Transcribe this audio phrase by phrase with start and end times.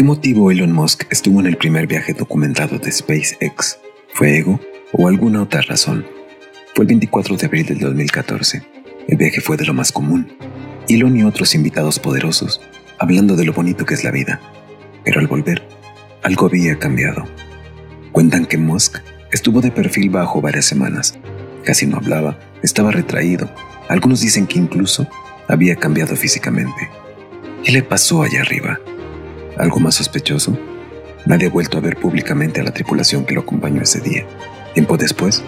[0.00, 3.80] qué motivo Elon Musk estuvo en el primer viaje documentado de SpaceX?
[4.14, 4.58] ¿Fue ego
[4.92, 6.06] o alguna otra razón?
[6.74, 8.62] Fue el 24 de abril del 2014.
[9.08, 10.32] El viaje fue de lo más común.
[10.88, 12.62] Elon y otros invitados poderosos,
[12.98, 14.40] hablando de lo bonito que es la vida.
[15.04, 15.68] Pero al volver,
[16.22, 17.26] algo había cambiado.
[18.10, 19.00] Cuentan que Musk
[19.32, 21.18] estuvo de perfil bajo varias semanas.
[21.62, 23.50] Casi no hablaba, estaba retraído.
[23.90, 25.06] Algunos dicen que incluso
[25.46, 26.88] había cambiado físicamente.
[27.62, 28.80] ¿Qué le pasó allá arriba?
[29.56, 30.58] ¿Algo más sospechoso?
[31.26, 34.26] Nadie ha vuelto a ver públicamente a la tripulación que lo acompañó ese día.
[34.74, 35.42] Tiempo después,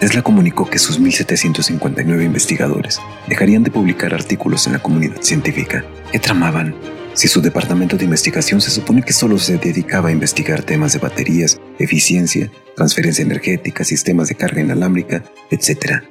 [0.00, 5.84] Tesla comunicó que sus 1.759 investigadores dejarían de publicar artículos en la comunidad científica.
[6.10, 6.74] ¿Qué tramaban?
[7.14, 10.98] Si su departamento de investigación se supone que solo se dedicaba a investigar temas de
[10.98, 16.02] baterías, eficiencia, transferencia energética, sistemas de carga inalámbrica, etc.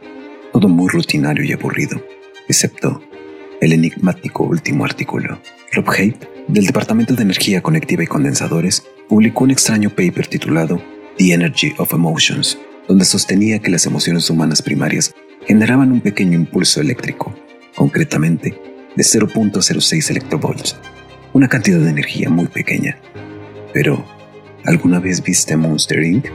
[0.53, 2.01] Todo muy rutinario y aburrido,
[2.48, 3.01] excepto
[3.61, 5.39] el enigmático último artículo.
[5.71, 10.81] Rob Haidt, del Departamento de Energía Conectiva y Condensadores, publicó un extraño paper titulado
[11.17, 15.13] The Energy of Emotions, donde sostenía que las emociones humanas primarias
[15.45, 17.35] generaban un pequeño impulso eléctrico,
[17.76, 18.59] concretamente
[18.95, 20.77] de 0.06 electrovolts,
[21.34, 22.98] una cantidad de energía muy pequeña.
[23.73, 24.04] Pero,
[24.65, 26.26] ¿alguna vez viste Monster Inc.,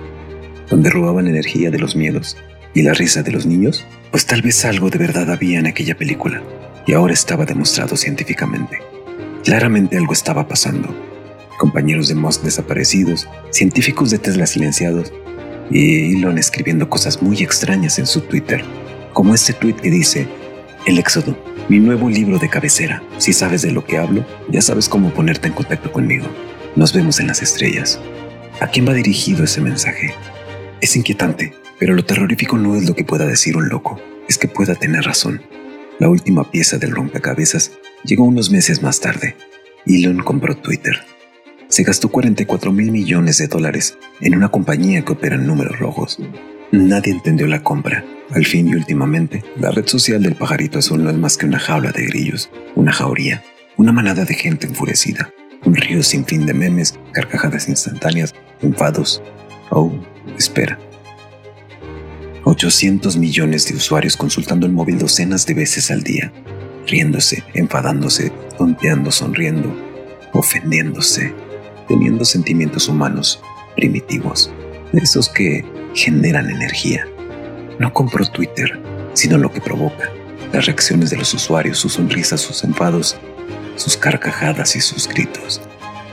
[0.70, 2.36] donde robaban energía de los miedos
[2.72, 3.84] y la risa de los niños?
[4.12, 6.42] Pues tal vez algo de verdad había en aquella película,
[6.86, 8.78] y ahora estaba demostrado científicamente.
[9.44, 10.94] Claramente algo estaba pasando.
[11.58, 15.12] Compañeros de Musk desaparecidos, científicos de Tesla silenciados,
[15.70, 18.64] y Elon escribiendo cosas muy extrañas en su Twitter,
[19.12, 20.28] como este tweet que dice,
[20.86, 21.36] El Éxodo,
[21.68, 23.02] mi nuevo libro de cabecera.
[23.18, 26.26] Si sabes de lo que hablo, ya sabes cómo ponerte en contacto conmigo.
[26.76, 27.98] Nos vemos en las estrellas.
[28.60, 30.14] ¿A quién va dirigido ese mensaje?
[30.80, 34.48] Es inquietante, pero lo terrorífico no es lo que pueda decir un loco, es que
[34.48, 35.42] pueda tener razón.
[35.98, 37.72] La última pieza del rompecabezas
[38.04, 39.36] llegó unos meses más tarde.
[39.86, 41.00] Elon compró Twitter
[41.68, 46.18] se gastó 44 mil millones de dólares en una compañía que opera en números rojos.
[46.72, 48.04] Nadie entendió la compra.
[48.30, 51.58] Al fin y últimamente, la red social del pajarito azul no es más que una
[51.58, 53.44] jaula de grillos, una jauría,
[53.76, 55.32] una manada de gente enfurecida,
[55.64, 59.22] un río sin fin de memes, carcajadas instantáneas, enfados.
[59.70, 59.92] Oh,
[60.36, 60.78] espera.
[62.56, 66.32] 800 millones de usuarios consultando el móvil docenas de veces al día,
[66.86, 69.76] riéndose, enfadándose, tonteando, sonriendo,
[70.32, 71.34] ofendiéndose
[71.86, 73.42] teniendo sentimientos humanos
[73.76, 74.50] primitivos,
[74.94, 77.06] esos que generan energía.
[77.78, 78.80] No compro Twitter,
[79.12, 80.10] sino lo que provoca,
[80.50, 83.18] las reacciones de los usuarios, sus sonrisas, sus enfados,
[83.76, 85.60] sus carcajadas y sus gritos,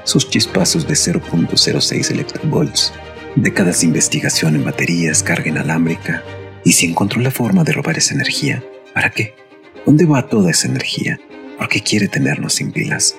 [0.04, 2.92] sus chispazos de 0.06 electrovolts,
[3.38, 6.22] décadas de investigación en baterías, carga inalámbrica,
[6.64, 8.64] y si encontró la forma de robar esa energía,
[8.94, 9.34] ¿para qué?
[9.86, 11.20] ¿Dónde va toda esa energía?
[11.58, 13.16] ¿Por qué quiere tenernos sin pilas?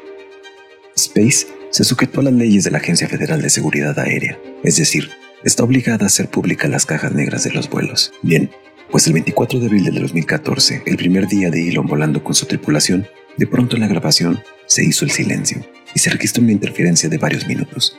[0.96, 5.10] Space se sujetó a las leyes de la Agencia Federal de Seguridad Aérea, es decir,
[5.44, 8.12] está obligada a hacer públicas las cajas negras de los vuelos.
[8.22, 8.50] Bien,
[8.90, 12.46] pues el 24 de abril del 2014, el primer día de Elon volando con su
[12.46, 13.06] tripulación,
[13.36, 17.18] de pronto en la grabación se hizo el silencio y se registró una interferencia de
[17.18, 17.98] varios minutos.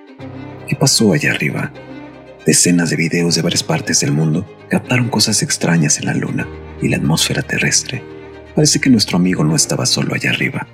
[0.67, 1.72] ¿Qué pasó allá arriba?
[2.45, 6.47] Decenas de videos de varias partes del mundo captaron cosas extrañas en la luna
[6.81, 8.03] y la atmósfera terrestre.
[8.53, 10.67] Parece que nuestro amigo no estaba solo allá arriba,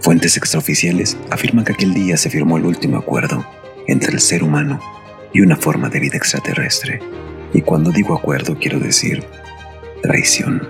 [0.00, 3.46] Fuentes extraoficiales afirman que aquel día se firmó el último acuerdo
[3.86, 4.80] entre el ser humano
[5.34, 7.00] y una forma de vida extraterrestre.
[7.52, 9.22] Y cuando digo acuerdo quiero decir
[10.02, 10.66] traición.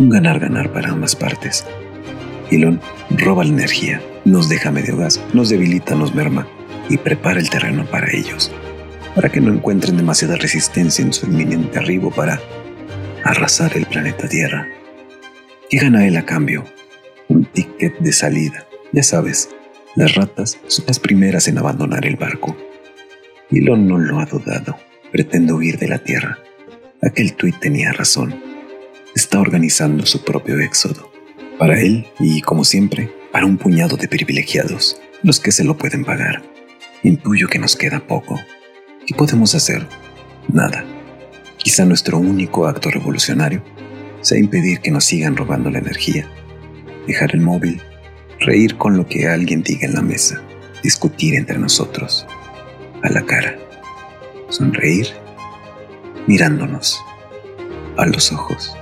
[0.00, 1.64] Un ganar-ganar para ambas partes.
[2.50, 6.48] Elon roba la energía, nos deja medio gas, nos debilita, nos merma
[6.88, 8.50] y prepara el terreno para ellos,
[9.14, 12.40] para que no encuentren demasiada resistencia en su inminente arribo para
[13.24, 14.68] arrasar el planeta Tierra.
[15.70, 16.64] ¿Qué gana él a cambio?
[17.28, 18.66] un ticket de salida.
[18.92, 19.48] Ya sabes,
[19.96, 22.56] las ratas son las primeras en abandonar el barco.
[23.50, 24.76] Elon no lo ha dudado.
[25.12, 26.38] Pretende huir de la Tierra.
[27.02, 28.34] Aquel tuit tenía razón.
[29.14, 31.12] Está organizando su propio éxodo.
[31.58, 36.04] Para él y, como siempre, para un puñado de privilegiados, los que se lo pueden
[36.04, 36.42] pagar.
[37.02, 38.40] Intuyo que nos queda poco.
[39.06, 39.86] ¿Qué podemos hacer?
[40.48, 40.84] Nada.
[41.58, 43.62] Quizá nuestro único acto revolucionario
[44.20, 46.26] sea impedir que nos sigan robando la energía
[47.06, 47.82] dejar el móvil,
[48.40, 50.42] reír con lo que alguien diga en la mesa,
[50.82, 52.26] discutir entre nosotros,
[53.02, 53.58] a la cara,
[54.48, 55.08] sonreír,
[56.26, 57.00] mirándonos
[57.96, 58.76] a los ojos.